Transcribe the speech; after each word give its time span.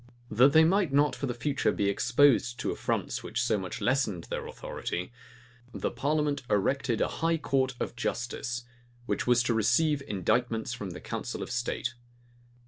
That 0.31 0.53
they 0.53 0.63
might 0.63 0.91
not 0.91 1.15
for 1.15 1.27
the 1.27 1.33
future 1.35 1.71
be 1.71 1.87
exposed 1.87 2.59
to 2.59 2.71
affronts 2.71 3.21
which 3.21 3.39
so 3.39 3.59
much 3.59 3.81
lessened 3.81 4.23
their 4.31 4.47
authority, 4.47 5.13
the 5.75 5.91
parliament 5.91 6.41
erected 6.49 7.01
a 7.01 7.07
high 7.21 7.37
court 7.37 7.75
of 7.79 7.95
justice, 7.95 8.63
which 9.05 9.27
was 9.27 9.43
to 9.43 9.53
receive 9.53 10.01
indictments 10.07 10.73
from 10.73 10.89
the 10.89 11.01
council 11.01 11.43
of 11.43 11.51
state. 11.51 11.93